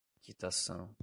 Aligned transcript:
quitação 0.23 0.95